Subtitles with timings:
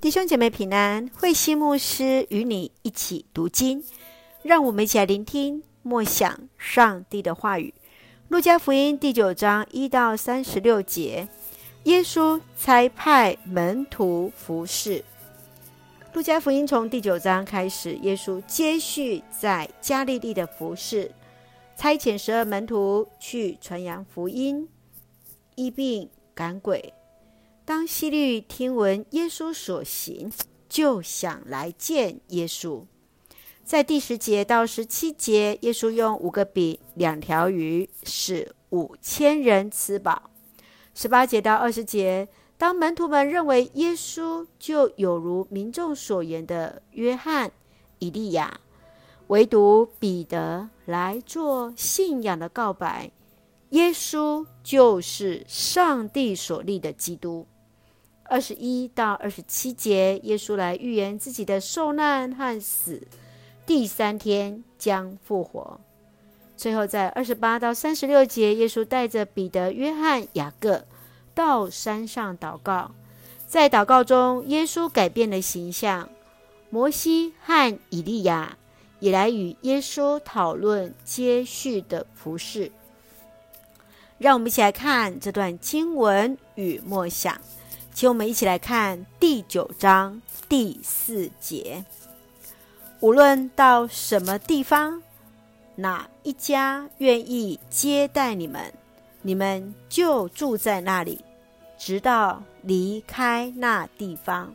[0.00, 3.84] 弟兄姐妹平安，慧馨牧师与你一起读经，
[4.42, 7.74] 让我们一起来聆听默想上帝的话语。
[8.28, 11.28] 路加福音第九章一到三十六节，
[11.84, 15.04] 耶稣差派门徒服侍。
[16.14, 21.12] 路加福音从第九章开始，耶稣接续在加利利的服侍，
[21.76, 24.66] 差遣十二门徒去传扬福音、
[25.56, 26.94] 医病、赶鬼。
[27.70, 30.28] 当希律听闻耶稣所行，
[30.68, 32.82] 就想来见耶稣。
[33.62, 40.30] 在第十节到十七节，耶稣用五个饼、两条鱼，使五千人吃饱。
[40.96, 42.26] 十八节到二十节，
[42.58, 47.52] 当门徒们认为耶稣就有如民众所言的约翰、
[48.00, 48.58] 以利亚，
[49.28, 53.12] 唯独彼得来做信仰的告白：
[53.68, 57.46] 耶稣就是上帝所立的基督。
[58.30, 63.02] 二十一到二十七节，耶稣来预言自己的受难和死，
[63.66, 65.80] 第三天将复活。
[66.56, 70.84] 最后，在二十八到三十六节，耶稣带着彼得、约翰、雅各
[71.34, 72.92] 到山上祷告。
[73.48, 76.08] 在祷告中，耶稣改变了形象。
[76.70, 78.56] 摩西和以利亚
[79.00, 82.70] 也来与耶稣讨论接续的服事。
[84.18, 87.40] 让我们一起来看这段经文与默想。
[87.92, 91.84] 请我们一起来看第九章第四节。
[93.00, 95.02] 无论到什么地方，
[95.74, 98.72] 哪一家愿意接待你们，
[99.22, 101.24] 你们就住在那里，
[101.78, 104.54] 直到离开那地方。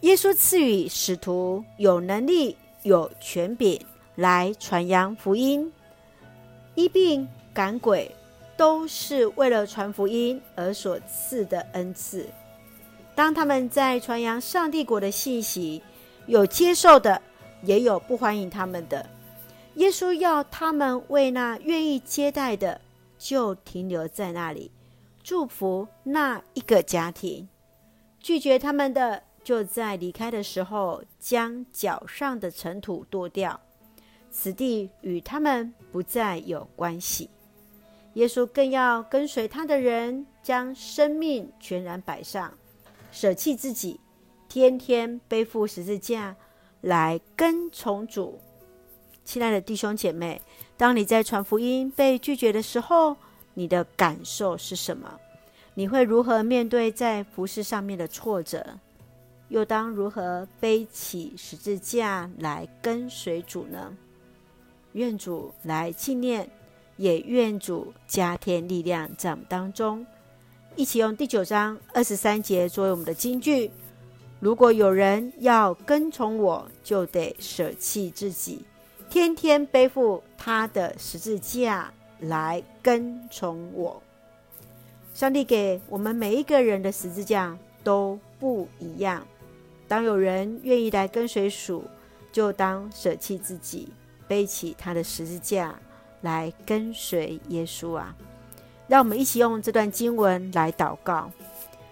[0.00, 3.78] 耶稣赐予使徒有能力、有权柄
[4.14, 5.70] 来传扬福音、
[6.74, 8.10] 医病、赶鬼。
[8.60, 12.28] 都是为了传福音而所赐的恩赐。
[13.14, 15.82] 当他们在传扬上帝国的信息，
[16.26, 17.22] 有接受的，
[17.62, 19.08] 也有不欢迎他们的。
[19.76, 22.78] 耶稣要他们为那愿意接待的，
[23.18, 24.70] 就停留在那里，
[25.22, 27.46] 祝福那一个家庭；
[28.18, 33.58] 拒绝他们的，就在离开的时候将脚上的尘土跺掉。
[34.30, 37.30] 此地与他们不再有关系。
[38.14, 42.52] 耶稣更要跟随他的人，将生命全然摆上，
[43.12, 44.00] 舍弃自己，
[44.48, 46.34] 天天背负十字架
[46.80, 48.40] 来跟从主。
[49.24, 50.42] 亲爱的弟兄姐妹，
[50.76, 53.16] 当你在传福音被拒绝的时候，
[53.54, 55.20] 你的感受是什么？
[55.74, 58.66] 你会如何面对在服事上面的挫折？
[59.50, 63.96] 又当如何背起十字架来跟随主呢？
[64.92, 66.50] 愿主来纪念。
[67.00, 70.06] 也愿主加添力量在我们当中，
[70.76, 73.70] 一起用第九章二十三节作为我们的金句。
[74.38, 78.66] 如果有人要跟从我，就得舍弃自己，
[79.08, 84.02] 天天背负他的十字架来跟从我。
[85.14, 89.26] 上帝给我们每一个人的十字架都不一样。
[89.88, 91.82] 当有人愿意来跟随主，
[92.30, 93.88] 就当舍弃自己，
[94.28, 95.74] 背起他的十字架。
[96.20, 98.14] 来跟随耶稣啊！
[98.88, 101.30] 让我们一起用这段经文来祷告。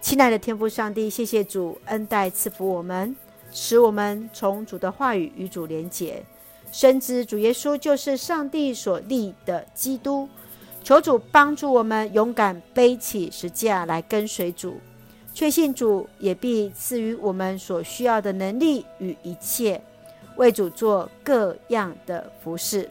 [0.00, 3.14] 亲爱的天父上帝，谢谢主恩待赐福我们，
[3.52, 6.22] 使我们从主的话语与主连结，
[6.70, 10.28] 深知主耶稣就是上帝所立的基督。
[10.84, 14.80] 求主帮助我们勇敢背起十架来跟随主，
[15.32, 19.80] 确信主也必赐予我们所需要的能力与一切，
[20.36, 22.90] 为主做各样的服事。